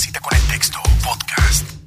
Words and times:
cita 0.00 0.18
con 0.20 0.34
el 0.34 0.42
texto 0.48 0.80
podcast. 1.04 1.79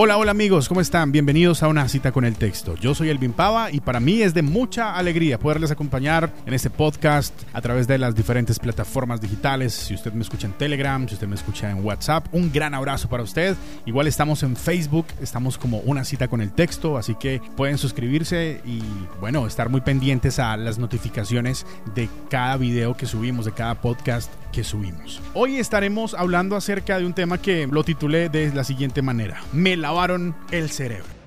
Hola, 0.00 0.16
hola 0.16 0.30
amigos, 0.30 0.68
¿cómo 0.68 0.80
están? 0.80 1.10
Bienvenidos 1.10 1.64
a 1.64 1.66
una 1.66 1.88
cita 1.88 2.12
con 2.12 2.24
el 2.24 2.36
texto. 2.36 2.76
Yo 2.76 2.94
soy 2.94 3.08
Elvin 3.08 3.32
Pava 3.32 3.72
y 3.72 3.80
para 3.80 3.98
mí 3.98 4.22
es 4.22 4.32
de 4.32 4.42
mucha 4.42 4.94
alegría 4.94 5.40
poderles 5.40 5.72
acompañar 5.72 6.32
en 6.46 6.54
este 6.54 6.70
podcast 6.70 7.34
a 7.52 7.60
través 7.60 7.88
de 7.88 7.98
las 7.98 8.14
diferentes 8.14 8.60
plataformas 8.60 9.20
digitales. 9.20 9.74
Si 9.74 9.94
usted 9.94 10.12
me 10.12 10.22
escucha 10.22 10.46
en 10.46 10.52
Telegram, 10.52 11.08
si 11.08 11.14
usted 11.14 11.26
me 11.26 11.34
escucha 11.34 11.68
en 11.68 11.84
WhatsApp, 11.84 12.28
un 12.30 12.52
gran 12.52 12.74
abrazo 12.74 13.08
para 13.08 13.24
usted. 13.24 13.56
Igual 13.86 14.06
estamos 14.06 14.44
en 14.44 14.54
Facebook, 14.54 15.06
estamos 15.20 15.58
como 15.58 15.78
una 15.78 16.04
cita 16.04 16.28
con 16.28 16.42
el 16.42 16.52
texto, 16.52 16.96
así 16.96 17.16
que 17.16 17.42
pueden 17.56 17.76
suscribirse 17.76 18.60
y 18.64 18.80
bueno, 19.18 19.48
estar 19.48 19.68
muy 19.68 19.80
pendientes 19.80 20.38
a 20.38 20.56
las 20.56 20.78
notificaciones 20.78 21.66
de 21.96 22.08
cada 22.30 22.56
video 22.56 22.96
que 22.96 23.06
subimos, 23.06 23.46
de 23.46 23.52
cada 23.52 23.74
podcast 23.74 24.30
que 24.52 24.64
subimos. 24.64 25.20
Hoy 25.34 25.58
estaremos 25.58 26.14
hablando 26.14 26.56
acerca 26.56 26.98
de 26.98 27.06
un 27.06 27.14
tema 27.14 27.38
que 27.38 27.66
lo 27.66 27.84
titulé 27.84 28.28
de 28.28 28.52
la 28.52 28.64
siguiente 28.64 29.02
manera. 29.02 29.42
Me 29.52 29.76
lavaron 29.76 30.34
el 30.50 30.70
cerebro. 30.70 31.18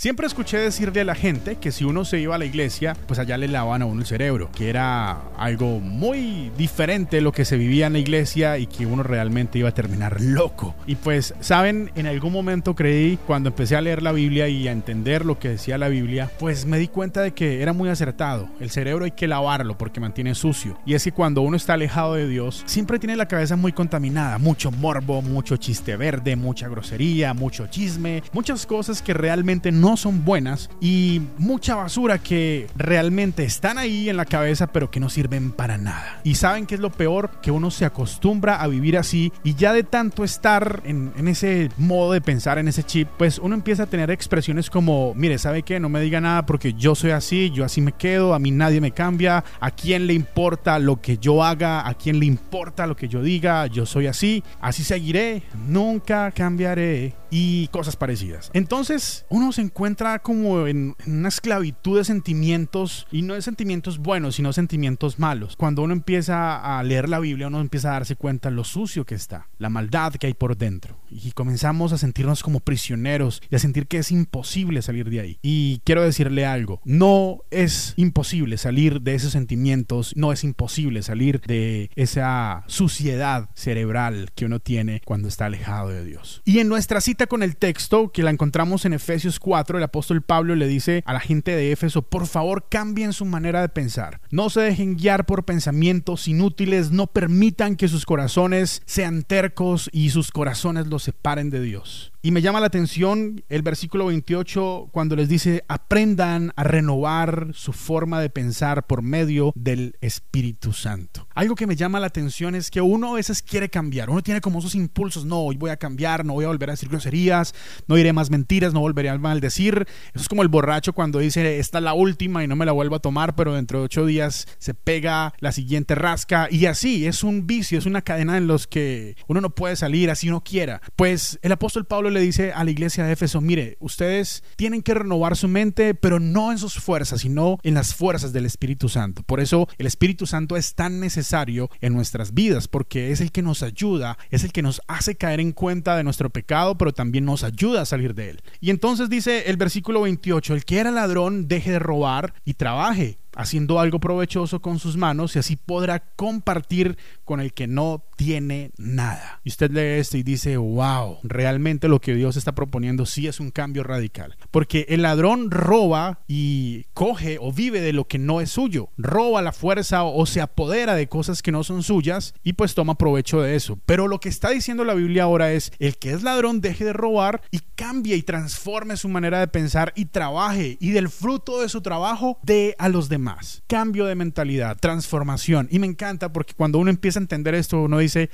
Siempre 0.00 0.26
escuché 0.26 0.56
decirle 0.56 1.02
a 1.02 1.04
la 1.04 1.14
gente 1.14 1.56
que 1.56 1.72
si 1.72 1.84
uno 1.84 2.06
se 2.06 2.18
iba 2.18 2.34
a 2.34 2.38
la 2.38 2.46
iglesia, 2.46 2.96
pues 3.06 3.20
allá 3.20 3.36
le 3.36 3.48
lavaban 3.48 3.82
a 3.82 3.84
uno 3.84 4.00
el 4.00 4.06
cerebro, 4.06 4.50
que 4.50 4.70
era 4.70 5.20
algo 5.36 5.78
muy 5.78 6.50
diferente 6.56 7.20
lo 7.20 7.32
que 7.32 7.44
se 7.44 7.58
vivía 7.58 7.88
en 7.88 7.92
la 7.92 7.98
iglesia 7.98 8.56
y 8.56 8.66
que 8.66 8.86
uno 8.86 9.02
realmente 9.02 9.58
iba 9.58 9.68
a 9.68 9.74
terminar 9.74 10.22
loco. 10.22 10.74
Y 10.86 10.94
pues, 10.94 11.34
saben, 11.40 11.90
en 11.96 12.06
algún 12.06 12.32
momento 12.32 12.74
creí, 12.74 13.18
cuando 13.26 13.50
empecé 13.50 13.76
a 13.76 13.82
leer 13.82 14.02
la 14.02 14.12
Biblia 14.12 14.48
y 14.48 14.68
a 14.68 14.72
entender 14.72 15.26
lo 15.26 15.38
que 15.38 15.50
decía 15.50 15.76
la 15.76 15.88
Biblia, 15.88 16.30
pues 16.38 16.64
me 16.64 16.78
di 16.78 16.88
cuenta 16.88 17.20
de 17.20 17.32
que 17.32 17.60
era 17.60 17.74
muy 17.74 17.90
acertado. 17.90 18.48
El 18.58 18.70
cerebro 18.70 19.04
hay 19.04 19.10
que 19.10 19.28
lavarlo 19.28 19.76
porque 19.76 20.00
mantiene 20.00 20.34
sucio. 20.34 20.78
Y 20.86 20.94
es 20.94 21.04
que 21.04 21.12
cuando 21.12 21.42
uno 21.42 21.58
está 21.58 21.74
alejado 21.74 22.14
de 22.14 22.26
Dios, 22.26 22.62
siempre 22.64 22.98
tiene 22.98 23.16
la 23.16 23.28
cabeza 23.28 23.54
muy 23.54 23.72
contaminada, 23.72 24.38
mucho 24.38 24.70
morbo, 24.70 25.20
mucho 25.20 25.58
chiste 25.58 25.94
verde, 25.98 26.36
mucha 26.36 26.68
grosería, 26.68 27.34
mucho 27.34 27.66
chisme, 27.66 28.22
muchas 28.32 28.64
cosas 28.64 29.02
que 29.02 29.12
realmente 29.12 29.70
no 29.70 29.89
son 29.96 30.24
buenas 30.24 30.70
y 30.80 31.22
mucha 31.38 31.74
basura 31.74 32.18
que 32.18 32.66
realmente 32.76 33.44
están 33.44 33.78
ahí 33.78 34.08
en 34.08 34.16
la 34.16 34.24
cabeza 34.24 34.66
pero 34.68 34.90
que 34.90 35.00
no 35.00 35.08
sirven 35.08 35.52
para 35.52 35.78
nada. 35.78 36.20
Y 36.24 36.34
saben 36.34 36.66
que 36.66 36.74
es 36.74 36.80
lo 36.80 36.90
peor, 36.90 37.30
que 37.42 37.50
uno 37.50 37.70
se 37.70 37.84
acostumbra 37.84 38.56
a 38.56 38.66
vivir 38.66 38.96
así 38.96 39.32
y 39.44 39.54
ya 39.54 39.72
de 39.72 39.82
tanto 39.82 40.24
estar 40.24 40.82
en, 40.84 41.12
en 41.16 41.28
ese 41.28 41.70
modo 41.78 42.12
de 42.12 42.20
pensar, 42.20 42.58
en 42.58 42.68
ese 42.68 42.82
chip, 42.82 43.08
pues 43.18 43.38
uno 43.38 43.54
empieza 43.54 43.84
a 43.84 43.86
tener 43.86 44.10
expresiones 44.10 44.70
como, 44.70 45.14
mire, 45.14 45.38
¿sabe 45.38 45.62
qué? 45.62 45.80
No 45.80 45.88
me 45.88 46.00
diga 46.00 46.20
nada 46.20 46.46
porque 46.46 46.74
yo 46.74 46.94
soy 46.94 47.10
así, 47.10 47.50
yo 47.50 47.64
así 47.64 47.80
me 47.80 47.92
quedo, 47.92 48.34
a 48.34 48.38
mí 48.38 48.50
nadie 48.50 48.80
me 48.80 48.92
cambia, 48.92 49.44
a 49.60 49.70
quién 49.70 50.06
le 50.06 50.14
importa 50.14 50.78
lo 50.78 51.00
que 51.00 51.18
yo 51.18 51.42
haga, 51.44 51.86
a 51.86 51.94
quién 51.94 52.18
le 52.18 52.26
importa 52.26 52.86
lo 52.86 52.96
que 52.96 53.08
yo 53.08 53.22
diga, 53.22 53.66
yo 53.66 53.86
soy 53.86 54.06
así, 54.06 54.42
así 54.60 54.84
seguiré, 54.84 55.42
nunca 55.66 56.30
cambiaré 56.32 57.14
y 57.30 57.68
cosas 57.68 57.96
parecidas. 57.96 58.50
Entonces 58.52 59.24
uno 59.28 59.52
se 59.52 59.62
encuentra 59.62 60.18
como 60.18 60.66
en, 60.66 60.96
una 61.06 61.28
esclavitud 61.28 61.98
de 61.98 62.04
sentimientos 62.04 63.06
y 63.10 63.22
no 63.22 63.34
de 63.34 63.42
sentimientos 63.42 63.98
buenos, 63.98 64.36
sino 64.36 64.52
sentimientos 64.52 65.18
malos. 65.18 65.56
Cuando 65.56 65.82
uno 65.82 65.92
empieza 65.92 66.78
a 66.78 66.82
leer 66.82 67.08
la 67.08 67.20
Biblia, 67.20 67.48
uno 67.48 67.60
empieza 67.60 67.90
a 67.90 67.92
darse 67.92 68.16
cuenta 68.16 68.50
lo 68.50 68.64
sucio 68.64 69.04
que 69.04 69.14
está, 69.14 69.48
la 69.58 69.70
maldad 69.70 70.14
que 70.14 70.26
hay 70.26 70.34
por 70.34 70.56
dentro 70.56 70.96
y 71.10 71.32
comenzamos 71.32 71.92
a 71.92 71.98
sentirnos 71.98 72.42
como 72.42 72.60
prisioneros 72.60 73.42
y 73.50 73.56
a 73.56 73.58
sentir 73.58 73.86
que 73.86 73.98
es 73.98 74.10
imposible 74.10 74.82
salir 74.82 75.10
de 75.10 75.20
ahí. 75.20 75.38
Y 75.42 75.80
quiero 75.84 76.02
decirle 76.02 76.46
algo, 76.46 76.80
no 76.84 77.40
es 77.50 77.94
imposible 77.96 78.56
salir 78.56 79.00
de 79.02 79.14
esos 79.14 79.32
sentimientos, 79.32 80.12
no 80.16 80.32
es 80.32 80.44
imposible 80.44 81.02
salir 81.02 81.40
de 81.40 81.90
esa 81.96 82.64
suciedad 82.66 83.50
cerebral 83.54 84.30
que 84.34 84.46
uno 84.46 84.60
tiene 84.60 85.02
cuando 85.04 85.28
está 85.28 85.46
alejado 85.46 85.88
de 85.90 86.04
Dios. 86.04 86.42
Y 86.44 86.58
en 86.58 86.68
nuestra 86.68 87.00
cita 87.00 87.26
con 87.26 87.42
el 87.42 87.56
texto, 87.56 88.10
que 88.12 88.22
la 88.22 88.30
encontramos 88.30 88.84
en 88.84 88.92
Efesios 88.92 89.38
4, 89.40 89.78
el 89.78 89.84
apóstol 89.84 90.22
Pablo 90.22 90.54
le 90.54 90.66
dice 90.66 91.02
a 91.06 91.12
la 91.12 91.20
gente 91.20 91.54
de 91.54 91.72
Éfeso, 91.72 92.02
por 92.02 92.26
favor 92.26 92.66
cambien 92.70 93.12
su 93.12 93.24
manera 93.24 93.60
de 93.60 93.68
pensar, 93.68 94.20
no 94.30 94.50
se 94.50 94.60
dejen 94.60 94.96
guiar 94.96 95.26
por 95.26 95.44
pensamientos 95.44 96.28
inútiles, 96.28 96.90
no 96.90 97.06
permitan 97.06 97.76
que 97.76 97.88
sus 97.88 98.06
corazones 98.06 98.82
sean 98.86 99.22
tercos 99.22 99.88
y 99.92 100.10
sus 100.10 100.30
corazones 100.30 100.86
los 100.86 100.99
separen 101.00 101.50
de 101.50 101.60
Dios. 101.60 102.12
Y 102.22 102.32
me 102.32 102.42
llama 102.42 102.60
la 102.60 102.66
atención 102.66 103.42
el 103.48 103.62
versículo 103.62 104.04
28 104.06 104.90
cuando 104.92 105.16
les 105.16 105.30
dice, 105.30 105.64
aprendan 105.68 106.52
a 106.54 106.64
renovar 106.64 107.48
su 107.54 107.72
forma 107.72 108.20
de 108.20 108.28
pensar 108.28 108.86
por 108.86 109.00
medio 109.00 109.52
del 109.54 109.96
Espíritu 110.02 110.74
Santo. 110.74 111.26
Algo 111.34 111.54
que 111.54 111.66
me 111.66 111.76
llama 111.76 111.98
la 111.98 112.08
atención 112.08 112.54
es 112.54 112.70
que 112.70 112.82
uno 112.82 113.12
a 113.12 113.14
veces 113.14 113.40
quiere 113.40 113.70
cambiar, 113.70 114.10
uno 114.10 114.22
tiene 114.22 114.42
como 114.42 114.58
esos 114.58 114.74
impulsos, 114.74 115.24
no, 115.24 115.38
hoy 115.38 115.56
voy 115.56 115.70
a 115.70 115.78
cambiar, 115.78 116.26
no 116.26 116.34
voy 116.34 116.44
a 116.44 116.48
volver 116.48 116.68
a 116.68 116.74
decir 116.74 116.90
groserías, 116.90 117.54
no 117.88 117.94
diré 117.94 118.12
más 118.12 118.28
mentiras, 118.28 118.74
no 118.74 118.80
volveré 118.80 119.08
a 119.08 119.16
maldecir. 119.16 119.86
Eso 120.12 120.20
es 120.20 120.28
como 120.28 120.42
el 120.42 120.48
borracho 120.48 120.92
cuando 120.92 121.20
dice, 121.20 121.58
esta 121.58 121.78
es 121.78 121.84
la 121.84 121.94
última 121.94 122.44
y 122.44 122.46
no 122.46 122.54
me 122.54 122.66
la 122.66 122.72
vuelvo 122.72 122.96
a 122.96 123.00
tomar, 123.00 123.34
pero 123.34 123.54
dentro 123.54 123.78
de 123.78 123.86
ocho 123.86 124.04
días 124.04 124.46
se 124.58 124.74
pega 124.74 125.32
la 125.38 125.52
siguiente 125.52 125.94
rasca. 125.94 126.48
Y 126.50 126.66
así, 126.66 127.06
es 127.06 127.24
un 127.24 127.46
vicio, 127.46 127.78
es 127.78 127.86
una 127.86 128.02
cadena 128.02 128.36
en 128.36 128.46
los 128.46 128.66
que 128.66 129.16
uno 129.26 129.40
no 129.40 129.54
puede 129.54 129.74
salir 129.76 130.10
así 130.10 130.28
no 130.28 130.44
quiera. 130.44 130.82
Pues 130.96 131.38
el 131.40 131.52
apóstol 131.52 131.86
Pablo 131.86 132.09
le 132.10 132.20
dice 132.20 132.52
a 132.52 132.64
la 132.64 132.70
iglesia 132.70 133.04
de 133.04 133.12
Éfeso, 133.12 133.40
mire, 133.40 133.76
ustedes 133.80 134.42
tienen 134.56 134.82
que 134.82 134.94
renovar 134.94 135.36
su 135.36 135.48
mente, 135.48 135.94
pero 135.94 136.20
no 136.20 136.52
en 136.52 136.58
sus 136.58 136.74
fuerzas, 136.74 137.20
sino 137.22 137.58
en 137.62 137.74
las 137.74 137.94
fuerzas 137.94 138.32
del 138.32 138.46
Espíritu 138.46 138.88
Santo. 138.88 139.22
Por 139.22 139.40
eso 139.40 139.68
el 139.78 139.86
Espíritu 139.86 140.26
Santo 140.26 140.56
es 140.56 140.74
tan 140.74 141.00
necesario 141.00 141.70
en 141.80 141.92
nuestras 141.92 142.34
vidas, 142.34 142.68
porque 142.68 143.10
es 143.10 143.20
el 143.20 143.32
que 143.32 143.42
nos 143.42 143.62
ayuda, 143.62 144.18
es 144.30 144.44
el 144.44 144.52
que 144.52 144.62
nos 144.62 144.82
hace 144.88 145.14
caer 145.14 145.40
en 145.40 145.52
cuenta 145.52 145.96
de 145.96 146.04
nuestro 146.04 146.30
pecado, 146.30 146.76
pero 146.76 146.92
también 146.92 147.24
nos 147.24 147.44
ayuda 147.44 147.82
a 147.82 147.86
salir 147.86 148.14
de 148.14 148.30
él. 148.30 148.42
Y 148.60 148.70
entonces 148.70 149.08
dice 149.08 149.50
el 149.50 149.56
versículo 149.56 150.02
28, 150.02 150.54
el 150.54 150.64
que 150.64 150.78
era 150.78 150.90
ladrón 150.90 151.48
deje 151.48 151.72
de 151.72 151.78
robar 151.78 152.34
y 152.44 152.54
trabaje 152.54 153.18
haciendo 153.40 153.80
algo 153.80 154.00
provechoso 154.00 154.60
con 154.60 154.78
sus 154.78 154.96
manos 154.96 155.34
y 155.34 155.38
así 155.38 155.56
podrá 155.56 156.00
compartir 156.16 156.98
con 157.24 157.40
el 157.40 157.54
que 157.54 157.66
no 157.66 158.04
tiene 158.16 158.70
nada. 158.76 159.40
Y 159.44 159.48
usted 159.48 159.70
lee 159.70 159.98
esto 159.98 160.18
y 160.18 160.22
dice, 160.22 160.58
wow, 160.58 161.18
realmente 161.22 161.88
lo 161.88 162.00
que 162.00 162.14
Dios 162.14 162.36
está 162.36 162.52
proponiendo 162.52 163.06
sí 163.06 163.26
es 163.26 163.40
un 163.40 163.50
cambio 163.50 163.82
radical. 163.82 164.36
Porque 164.50 164.84
el 164.90 165.02
ladrón 165.02 165.50
roba 165.50 166.20
y 166.28 166.84
coge 166.92 167.38
o 167.40 167.50
vive 167.52 167.80
de 167.80 167.94
lo 167.94 168.06
que 168.06 168.18
no 168.18 168.42
es 168.42 168.50
suyo. 168.50 168.90
Roba 168.98 169.40
la 169.40 169.52
fuerza 169.52 170.04
o 170.04 170.26
se 170.26 170.42
apodera 170.42 170.94
de 170.94 171.08
cosas 171.08 171.40
que 171.40 171.52
no 171.52 171.64
son 171.64 171.82
suyas 171.82 172.34
y 172.42 172.52
pues 172.52 172.74
toma 172.74 172.96
provecho 172.96 173.40
de 173.40 173.56
eso. 173.56 173.78
Pero 173.86 174.06
lo 174.06 174.20
que 174.20 174.28
está 174.28 174.50
diciendo 174.50 174.84
la 174.84 174.94
Biblia 174.94 175.22
ahora 175.22 175.52
es, 175.52 175.72
el 175.78 175.96
que 175.96 176.12
es 176.12 176.22
ladrón 176.22 176.60
deje 176.60 176.84
de 176.84 176.92
robar 176.92 177.40
y 177.50 177.60
cambie 177.74 178.16
y 178.16 178.22
transforme 178.22 178.98
su 178.98 179.08
manera 179.08 179.40
de 179.40 179.48
pensar 179.48 179.94
y 179.96 180.06
trabaje 180.06 180.76
y 180.78 180.90
del 180.90 181.08
fruto 181.08 181.62
de 181.62 181.70
su 181.70 181.80
trabajo 181.80 182.38
dé 182.42 182.74
a 182.78 182.90
los 182.90 183.08
demás 183.08 183.29
Cambio 183.66 184.06
de 184.06 184.14
mentalidad, 184.14 184.76
transformación. 184.78 185.68
Y 185.70 185.78
me 185.78 185.86
encanta 185.86 186.32
porque 186.32 186.54
cuando 186.54 186.78
uno 186.78 186.90
empieza 186.90 187.18
a 187.18 187.22
entender 187.22 187.54
esto, 187.54 187.82
uno 187.82 187.98
dice, 187.98 188.30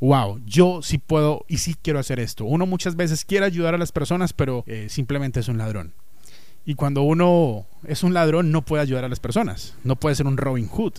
wow, 0.00 0.40
yo 0.44 0.80
sí 0.82 0.98
puedo 0.98 1.44
y 1.48 1.58
sí 1.58 1.76
quiero 1.80 1.98
hacer 1.98 2.20
esto. 2.20 2.44
Uno 2.44 2.66
muchas 2.66 2.96
veces 2.96 3.24
quiere 3.24 3.46
ayudar 3.46 3.74
a 3.74 3.78
las 3.78 3.92
personas, 3.92 4.32
pero 4.32 4.64
eh, 4.66 4.86
simplemente 4.88 5.40
es 5.40 5.48
un 5.48 5.58
ladrón. 5.58 5.94
Y 6.64 6.74
cuando 6.74 7.02
uno 7.02 7.66
es 7.86 8.02
un 8.02 8.14
ladrón, 8.14 8.52
no 8.52 8.62
puede 8.62 8.82
ayudar 8.82 9.04
a 9.04 9.08
las 9.08 9.20
personas. 9.20 9.74
No 9.84 9.96
puede 9.96 10.14
ser 10.14 10.26
un 10.26 10.36
Robin 10.36 10.68
Hood. 10.68 10.94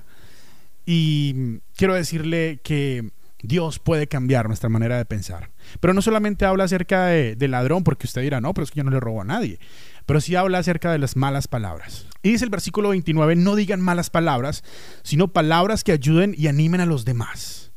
Y 0.86 1.60
quiero 1.76 1.94
decirle 1.94 2.60
que 2.64 3.12
Dios 3.42 3.80
puede 3.80 4.08
cambiar 4.08 4.48
nuestra 4.48 4.70
manera 4.70 4.98
de 4.98 5.06
pensar. 5.06 5.52
Pero 5.80 5.94
no 5.94 6.02
solamente 6.02 6.46
habla 6.46 6.64
acerca 6.66 7.08
de, 7.08 7.36
de, 7.36 7.48
ladrón, 7.48 7.84
porque 7.84 8.08
usted 8.08 8.22
dirá, 8.22 8.42
no, 8.42 8.54
pero 8.54 8.64
es 8.64 8.72
que 8.72 8.78
yo 8.78 8.84
no 8.84 8.92
le 8.92 9.00
robo 9.00 9.22
a 9.22 9.26
nadie. 9.26 9.60
Pero 10.06 10.22
sí 10.22 10.36
habla 10.36 10.60
acerca 10.60 10.92
de 10.92 11.00
las 11.00 11.16
malas 11.16 11.48
palabras. 11.48 12.08
Y 12.22 12.32
dice 12.32 12.46
el 12.46 12.50
versículo 12.50 12.90
29, 12.90 13.36
no 13.36 13.56
digan 13.56 13.82
malas 13.82 14.10
palabras, 14.10 14.64
sino 15.04 15.30
palabras 15.30 15.84
que 15.84 15.92
ayuden 15.92 16.36
y 16.38 16.48
animen 16.48 16.82
a 16.82 16.86
los 16.86 17.06
demás, 17.06 17.72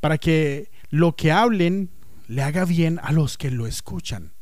para 0.00 0.18
que 0.18 0.70
lo 0.90 1.16
que 1.16 1.32
hablen 1.32 1.90
le 2.28 2.42
haga 2.42 2.64
bien 2.64 3.00
a 3.02 3.12
los 3.12 3.36
que 3.36 3.50
lo 3.50 3.66
escuchan. 3.66 4.32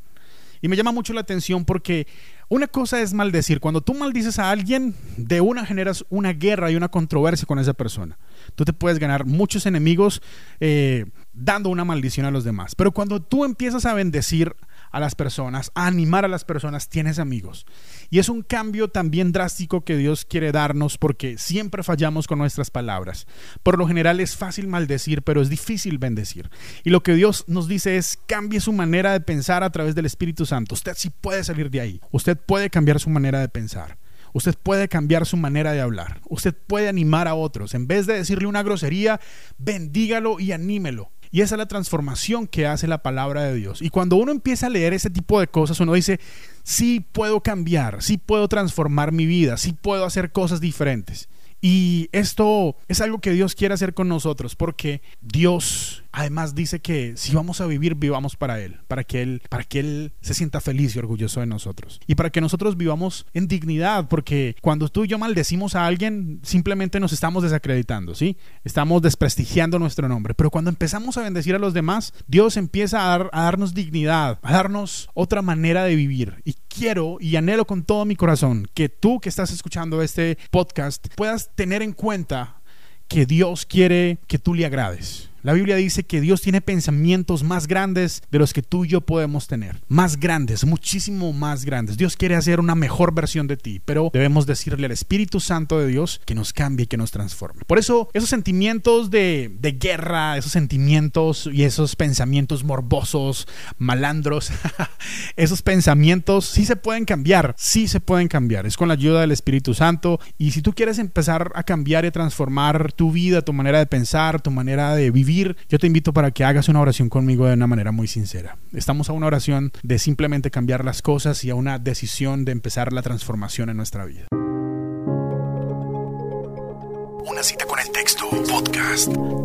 Y 0.60 0.68
me 0.68 0.76
llama 0.76 0.92
mucho 0.92 1.12
la 1.12 1.20
atención 1.20 1.64
porque 1.64 2.06
una 2.48 2.66
cosa 2.66 3.00
es 3.00 3.14
maldecir. 3.14 3.60
Cuando 3.60 3.80
tú 3.80 3.94
maldices 3.94 4.38
a 4.38 4.50
alguien, 4.50 4.94
de 5.16 5.40
una 5.40 5.64
generas 5.64 6.04
una 6.08 6.32
guerra 6.32 6.70
y 6.70 6.76
una 6.76 6.88
controversia 6.88 7.46
con 7.46 7.58
esa 7.58 7.74
persona. 7.74 8.18
Tú 8.54 8.64
te 8.64 8.72
puedes 8.72 8.98
ganar 8.98 9.24
muchos 9.24 9.66
enemigos 9.66 10.22
eh, 10.60 11.06
dando 11.32 11.68
una 11.68 11.84
maldición 11.84 12.26
a 12.26 12.30
los 12.30 12.44
demás. 12.44 12.74
Pero 12.74 12.92
cuando 12.92 13.20
tú 13.20 13.44
empiezas 13.44 13.86
a 13.86 13.94
bendecir 13.94 14.56
a 14.90 15.00
las 15.00 15.14
personas, 15.14 15.70
a 15.74 15.86
animar 15.86 16.24
a 16.24 16.28
las 16.28 16.44
personas, 16.44 16.88
tienes 16.88 17.18
amigos. 17.18 17.66
Y 18.10 18.18
es 18.18 18.28
un 18.28 18.42
cambio 18.42 18.88
también 18.88 19.32
drástico 19.32 19.84
que 19.84 19.96
Dios 19.96 20.24
quiere 20.24 20.52
darnos 20.52 20.98
porque 20.98 21.38
siempre 21.38 21.82
fallamos 21.82 22.26
con 22.26 22.38
nuestras 22.38 22.70
palabras. 22.70 23.26
Por 23.62 23.78
lo 23.78 23.86
general 23.86 24.20
es 24.20 24.36
fácil 24.36 24.68
maldecir, 24.68 25.22
pero 25.22 25.42
es 25.42 25.48
difícil 25.48 25.98
bendecir. 25.98 26.50
Y 26.84 26.90
lo 26.90 27.02
que 27.02 27.14
Dios 27.14 27.44
nos 27.46 27.68
dice 27.68 27.96
es 27.96 28.18
cambie 28.26 28.60
su 28.60 28.72
manera 28.72 29.12
de 29.12 29.20
pensar 29.20 29.62
a 29.62 29.70
través 29.70 29.94
del 29.94 30.06
Espíritu 30.06 30.46
Santo. 30.46 30.74
Usted 30.74 30.94
sí 30.96 31.10
puede 31.10 31.44
salir 31.44 31.70
de 31.70 31.80
ahí. 31.80 32.00
Usted 32.10 32.36
puede 32.36 32.70
cambiar 32.70 33.00
su 33.00 33.10
manera 33.10 33.40
de 33.40 33.48
pensar. 33.48 33.98
Usted 34.32 34.54
puede 34.62 34.88
cambiar 34.88 35.26
su 35.26 35.36
manera 35.36 35.72
de 35.72 35.80
hablar. 35.80 36.20
Usted 36.28 36.54
puede 36.54 36.88
animar 36.88 37.28
a 37.28 37.34
otros. 37.34 37.74
En 37.74 37.86
vez 37.86 38.06
de 38.06 38.14
decirle 38.14 38.46
una 38.46 38.62
grosería, 38.62 39.20
bendígalo 39.58 40.38
y 40.38 40.52
anímelo. 40.52 41.10
Y 41.30 41.42
esa 41.42 41.54
es 41.54 41.58
la 41.58 41.66
transformación 41.66 42.46
que 42.46 42.66
hace 42.66 42.86
la 42.86 43.02
palabra 43.02 43.44
de 43.44 43.54
Dios. 43.54 43.82
Y 43.82 43.90
cuando 43.90 44.16
uno 44.16 44.32
empieza 44.32 44.66
a 44.66 44.70
leer 44.70 44.92
ese 44.92 45.10
tipo 45.10 45.40
de 45.40 45.48
cosas, 45.48 45.80
uno 45.80 45.94
dice, 45.94 46.20
sí 46.62 47.04
puedo 47.12 47.40
cambiar, 47.42 48.02
sí 48.02 48.18
puedo 48.18 48.48
transformar 48.48 49.12
mi 49.12 49.26
vida, 49.26 49.56
sí 49.56 49.72
puedo 49.72 50.04
hacer 50.04 50.32
cosas 50.32 50.60
diferentes. 50.60 51.28
Y 51.60 52.08
esto 52.12 52.76
es 52.86 53.00
algo 53.00 53.18
que 53.18 53.32
Dios 53.32 53.54
quiere 53.54 53.74
hacer 53.74 53.92
con 53.92 54.08
nosotros, 54.08 54.54
porque 54.54 55.02
Dios 55.20 56.04
además 56.12 56.54
dice 56.54 56.80
que 56.80 57.14
si 57.16 57.34
vamos 57.34 57.60
a 57.60 57.66
vivir, 57.66 57.94
vivamos 57.94 58.36
para 58.36 58.60
Él, 58.60 58.80
para 58.88 59.04
que 59.04 59.22
Él, 59.22 59.42
para 59.48 59.64
que 59.64 59.80
Él 59.80 60.12
se 60.20 60.34
sienta 60.34 60.60
feliz 60.60 60.94
y 60.94 60.98
orgulloso 60.98 61.40
de 61.40 61.46
nosotros. 61.46 62.00
Y 62.06 62.14
para 62.14 62.30
que 62.30 62.40
nosotros 62.40 62.76
vivamos 62.76 63.26
en 63.34 63.48
dignidad, 63.48 64.08
porque 64.08 64.56
cuando 64.60 64.88
tú 64.88 65.04
y 65.04 65.08
yo 65.08 65.18
maldecimos 65.18 65.74
a 65.74 65.86
alguien, 65.86 66.40
simplemente 66.42 67.00
nos 67.00 67.12
estamos 67.12 67.42
desacreditando, 67.42 68.14
¿sí? 68.14 68.36
Estamos 68.64 69.02
desprestigiando 69.02 69.78
nuestro 69.78 70.08
nombre. 70.08 70.34
Pero 70.34 70.50
cuando 70.50 70.70
empezamos 70.70 71.16
a 71.16 71.22
bendecir 71.22 71.54
a 71.54 71.58
los 71.58 71.74
demás, 71.74 72.12
Dios 72.26 72.56
empieza 72.56 73.04
a, 73.04 73.18
dar, 73.18 73.30
a 73.32 73.42
darnos 73.42 73.74
dignidad, 73.74 74.38
a 74.42 74.52
darnos 74.52 75.08
otra 75.14 75.42
manera 75.42 75.84
de 75.84 75.94
vivir. 75.94 76.42
Y 76.44 76.54
quiero 76.68 77.18
y 77.20 77.36
anhelo 77.36 77.66
con 77.66 77.84
todo 77.84 78.04
mi 78.04 78.16
corazón 78.16 78.68
que 78.74 78.88
tú 78.88 79.20
que 79.20 79.28
estás 79.28 79.50
escuchando 79.50 80.02
este 80.02 80.38
podcast 80.50 81.08
puedas 81.16 81.50
tener 81.54 81.82
en 81.82 81.92
cuenta 81.92 82.60
que 83.08 83.26
Dios 83.26 83.66
quiere 83.66 84.18
que 84.26 84.38
tú 84.38 84.54
le 84.54 84.66
agrades 84.66 85.30
la 85.48 85.54
Biblia 85.54 85.76
dice 85.76 86.04
que 86.04 86.20
Dios 86.20 86.42
tiene 86.42 86.60
pensamientos 86.60 87.42
más 87.42 87.68
grandes 87.68 88.20
de 88.30 88.38
los 88.38 88.52
que 88.52 88.60
tú 88.60 88.84
y 88.84 88.88
yo 88.88 89.00
podemos 89.00 89.46
tener. 89.46 89.80
Más 89.88 90.20
grandes, 90.20 90.66
muchísimo 90.66 91.32
más 91.32 91.64
grandes. 91.64 91.96
Dios 91.96 92.18
quiere 92.18 92.36
hacer 92.36 92.60
una 92.60 92.74
mejor 92.74 93.14
versión 93.14 93.46
de 93.46 93.56
ti, 93.56 93.80
pero 93.82 94.10
debemos 94.12 94.44
decirle 94.44 94.84
al 94.84 94.92
Espíritu 94.92 95.40
Santo 95.40 95.78
de 95.78 95.86
Dios 95.86 96.20
que 96.26 96.34
nos 96.34 96.52
cambie 96.52 96.84
y 96.84 96.86
que 96.86 96.98
nos 96.98 97.12
transforme. 97.12 97.62
Por 97.66 97.78
eso, 97.78 98.10
esos 98.12 98.28
sentimientos 98.28 99.10
de, 99.10 99.50
de 99.58 99.72
guerra, 99.72 100.36
esos 100.36 100.52
sentimientos 100.52 101.48
y 101.50 101.64
esos 101.64 101.96
pensamientos 101.96 102.62
morbosos, 102.62 103.48
malandros, 103.78 104.50
esos 105.36 105.62
pensamientos 105.62 106.44
sí 106.44 106.66
se 106.66 106.76
pueden 106.76 107.06
cambiar, 107.06 107.54
sí 107.56 107.88
se 107.88 108.00
pueden 108.00 108.28
cambiar. 108.28 108.66
Es 108.66 108.76
con 108.76 108.88
la 108.88 108.94
ayuda 108.94 109.22
del 109.22 109.32
Espíritu 109.32 109.72
Santo. 109.72 110.20
Y 110.36 110.50
si 110.50 110.60
tú 110.60 110.74
quieres 110.74 110.98
empezar 110.98 111.52
a 111.54 111.62
cambiar 111.62 112.04
y 112.04 112.10
transformar 112.10 112.92
tu 112.92 113.12
vida, 113.12 113.40
tu 113.40 113.54
manera 113.54 113.78
de 113.78 113.86
pensar, 113.86 114.42
tu 114.42 114.50
manera 114.50 114.94
de 114.94 115.10
vivir, 115.10 115.37
yo 115.68 115.78
te 115.78 115.86
invito 115.86 116.12
para 116.12 116.30
que 116.30 116.44
hagas 116.44 116.68
una 116.68 116.80
oración 116.80 117.08
conmigo 117.08 117.46
de 117.46 117.54
una 117.54 117.66
manera 117.66 117.92
muy 117.92 118.08
sincera. 118.08 118.56
Estamos 118.72 119.08
a 119.08 119.12
una 119.12 119.26
oración 119.26 119.72
de 119.82 119.98
simplemente 119.98 120.50
cambiar 120.50 120.84
las 120.84 121.02
cosas 121.02 121.44
y 121.44 121.50
a 121.50 121.54
una 121.54 121.78
decisión 121.78 122.44
de 122.44 122.52
empezar 122.52 122.92
la 122.92 123.02
transformación 123.02 123.70
en 123.70 123.76
nuestra 123.76 124.04
vida. 124.04 124.26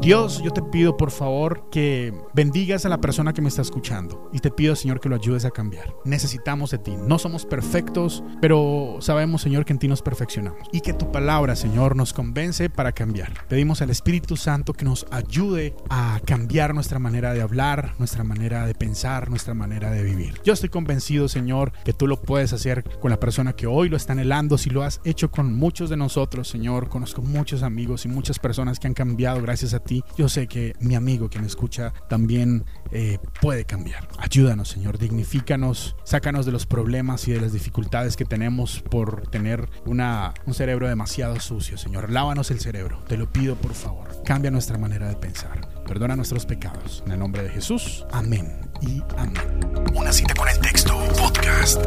Dios, 0.02 0.42
yo 0.44 0.52
te 0.52 0.64
pido 0.64 0.98
por 0.98 1.12
favor 1.12 1.70
que 1.70 2.12
bendigas 2.34 2.86
a 2.86 2.90
la 2.90 3.00
persona 3.00 3.34
que 3.34 3.42
me 3.42 3.50
está 3.50 3.62
escuchando 3.62 4.30
y 4.34 4.40
te 4.40 4.50
pido, 4.50 4.76
Señor, 4.76 5.00
que 5.00 5.10
lo 5.10 5.16
ayudes 5.16 5.46
a 5.46 5.52
cambiar. 5.52 5.94
Necesitamos 6.06 6.72
de 6.72 6.80
ti. 6.80 6.96
No 6.98 7.20
somos 7.20 7.46
perfectos, 7.46 8.24
pero 8.42 8.98
sabemos, 9.00 9.44
Señor, 9.44 9.64
que 9.64 9.74
en 9.74 9.80
ti 9.80 9.88
nos 9.88 10.02
perfeccionamos 10.02 10.68
y 10.72 10.82
que 10.82 10.94
tu 10.94 11.12
palabra, 11.12 11.56
Señor, 11.56 11.96
nos 11.96 12.14
convence 12.14 12.70
para 12.70 12.94
cambiar. 12.94 13.48
Pedimos 13.48 13.82
al 13.84 13.92
Espíritu 13.92 14.38
Santo 14.38 14.74
que 14.74 14.86
nos 14.86 15.06
ayude 15.12 15.76
a 15.90 16.20
cambiar 16.26 16.74
nuestra 16.74 16.98
manera 16.98 17.34
de 17.34 17.42
hablar, 17.42 17.94
nuestra 18.00 18.24
manera 18.24 18.66
de 18.66 18.74
pensar, 18.74 19.30
nuestra 19.30 19.54
manera 19.54 19.92
de 19.92 20.04
vivir. 20.04 20.42
Yo 20.44 20.54
estoy 20.54 20.70
convencido, 20.70 21.28
Señor, 21.28 21.74
que 21.86 21.94
tú 21.94 22.08
lo 22.08 22.20
puedes 22.20 22.54
hacer 22.54 22.84
con 23.00 23.12
la 23.12 23.20
persona 23.20 23.54
que 23.54 23.68
hoy 23.68 23.90
lo 23.90 23.98
está 23.98 24.14
anhelando, 24.14 24.58
si 24.58 24.72
lo 24.72 24.82
has 24.82 25.00
hecho 25.04 25.30
con 25.30 25.54
muchos 25.54 25.92
de 25.92 25.98
nosotros, 25.98 26.48
Señor. 26.48 26.90
Conozco 26.90 27.22
muchos 27.22 27.62
amigos 27.62 28.06
y 28.06 28.08
muchas 28.08 28.40
personas 28.40 28.80
que 28.80 28.88
han 28.88 28.94
cambiado 28.96 29.43
gracias 29.44 29.74
a 29.74 29.80
ti. 29.80 30.04
Yo 30.18 30.30
sé 30.30 30.48
que 30.48 30.74
mi 30.80 30.96
amigo 30.96 31.30
que 31.30 31.40
me 31.40 31.48
escucha 31.48 31.94
también 32.10 32.66
eh, 32.92 33.20
puede 33.42 33.66
cambiar. 33.66 34.08
Ayúdanos, 34.18 34.70
Señor, 34.70 34.98
dignifícanos, 34.98 35.96
sácanos 36.04 36.46
de 36.46 36.52
los 36.52 36.66
problemas 36.66 37.28
y 37.28 37.34
de 37.34 37.42
las 37.42 37.54
dificultades 37.54 38.16
que 38.16 38.26
tenemos 38.26 38.82
por 38.82 39.28
tener 39.28 39.70
una, 39.86 40.34
un 40.46 40.54
cerebro 40.54 40.88
demasiado 40.88 41.40
sucio, 41.40 41.78
Señor. 41.78 42.10
Lávanos 42.10 42.52
el 42.52 42.60
cerebro, 42.60 43.04
te 43.08 43.18
lo 43.18 43.32
pido 43.32 43.56
por 43.56 43.74
favor. 43.74 44.08
Cambia 44.24 44.52
nuestra 44.52 44.78
manera 44.78 45.08
de 45.08 45.16
pensar. 45.16 45.68
Perdona 45.88 46.16
nuestros 46.16 46.46
pecados. 46.46 47.04
En 47.06 47.12
el 47.14 47.20
nombre 47.20 47.44
de 47.44 47.50
Jesús, 47.50 48.06
amén 48.12 48.70
y 48.82 49.02
amén. 49.18 49.60
Una 49.94 50.12
cita 50.12 50.34
con 50.34 50.48
el 50.48 50.60
texto 50.60 50.98
podcast. 51.20 51.86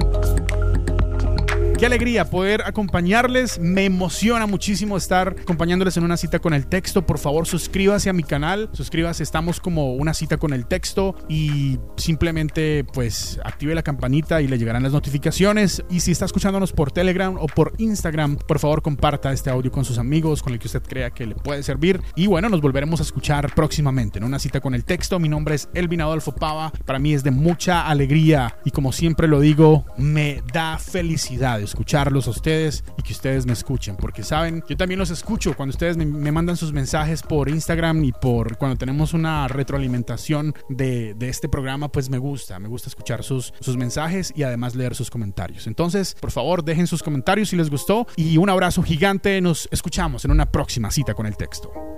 Qué 1.79 1.85
alegría 1.85 2.31
poder 2.31 2.63
acompañarles. 2.65 3.59
Me 3.61 3.85
emociona 3.85 4.47
muchísimo 4.47 4.97
estar 4.97 5.37
acompañándoles 5.39 5.95
en 5.99 6.05
una 6.05 6.17
cita 6.17 6.39
con 6.39 6.55
el 6.55 6.67
texto. 6.67 7.05
Por 7.05 7.19
favor, 7.19 7.47
suscríbase 7.47 8.09
a 8.09 8.15
mi 8.15 8.23
canal. 8.23 8.71
Suscríbase, 8.73 9.23
estamos 9.23 9.61
como 9.61 9.93
una 9.93 10.15
cita 10.15 10.39
con 10.39 10.55
el 10.55 10.65
texto 10.65 11.15
y 11.29 11.79
simplemente 11.99 12.87
pues 12.95 13.39
active 13.45 13.75
la 13.75 13.83
campanita 13.83 14.41
y 14.41 14.49
le 14.49 14.57
llegarán 14.57 14.85
las 14.85 14.93
notificaciones. 14.93 15.85
Y 15.91 16.01
si 16.01 16.13
está 16.13 16.25
escuchándonos 16.25 16.73
por 16.73 16.93
Telegram 16.93 17.37
o 17.39 17.47
por 17.47 17.75
Instagram, 17.77 18.37
por 18.37 18.59
favor 18.59 18.81
comparta 18.81 19.31
este 19.31 19.51
audio 19.51 19.71
con 19.71 19.85
sus 19.85 19.99
amigos, 19.99 20.43
con 20.43 20.55
el 20.55 20.59
que 20.59 20.69
usted 20.69 20.83
crea 20.83 21.11
que 21.11 21.27
le 21.27 21.35
puede 21.35 21.63
servir. 21.63 22.01
Y 22.15 22.27
bueno, 22.27 22.49
nos 22.49 22.63
volveremos 22.63 23.01
a 23.01 23.03
escuchar 23.03 23.55
próximamente 23.55 24.19
en 24.19 24.25
una 24.25 24.39
cita 24.39 24.63
con 24.63 24.75
el 24.75 24.87
texto. 24.87 25.19
Mi 25.19 25.29
nombre 25.29 25.57
es 25.57 25.69
Elvin 25.75 26.01
Adolfo 26.01 26.35
Pava. 26.35 26.73
Para 26.87 26.99
mí 26.99 27.13
es 27.13 27.23
de 27.23 27.33
mucha 27.33 27.87
alegría 27.87 28.57
y 28.65 28.71
como 28.71 28.93
siempre 28.93 29.29
lo 29.29 29.41
digo, 29.41 29.85
me 29.99 30.43
da 30.55 30.79
felicidad 30.79 31.66
escucharlos 31.67 32.27
a 32.27 32.31
ustedes 32.31 32.85
y 32.99 33.03
que 33.03 33.13
ustedes 33.13 33.47
me 33.47 33.53
escuchen, 33.53 33.97
porque 33.97 34.23
saben, 34.23 34.63
yo 34.69 34.77
también 34.77 34.99
los 34.99 35.11
escucho 35.11 35.55
cuando 35.55 35.71
ustedes 35.71 35.97
me, 35.97 36.07
mandan 36.33 36.57
sus 36.57 36.73
mensajes 36.73 37.23
por 37.23 37.49
Instagram 37.49 38.05
y 38.05 38.13
por 38.13 38.57
cuando 38.57 38.77
tenemos 38.77 39.15
una 39.15 39.49
retroalimentación 39.49 40.55
de, 40.69 41.15
de, 41.15 41.29
este 41.29 41.49
programa, 41.49 41.91
pues 41.91 42.11
me 42.11 42.19
gusta, 42.19 42.59
me 42.59 42.69
gusta 42.69 42.89
escuchar 42.89 43.23
sus, 43.23 43.53
sus 43.61 43.77
mensajes 43.77 44.33
y 44.35 44.43
además 44.43 44.75
leer 44.75 44.95
sus 44.95 45.11
comentarios. 45.11 45.67
Entonces, 45.67 46.17
por 46.21 46.31
favor, 46.31 46.65
dejen 46.65 46.87
sus 46.87 47.03
comentarios 47.03 47.51
si 47.51 47.57
les 47.57 47.71
gustó 47.71 48.07
y 48.17 48.37
un 48.39 48.51
abrazo 48.51 48.83
gigante, 48.83 49.41
nos 49.41 49.69
escuchamos 49.71 50.25
en 50.25 50.31
una 50.31 50.51
próxima 50.51 50.91
cita 50.91 51.15
con 51.15 51.27
el 51.27 51.37
texto. 51.37 51.96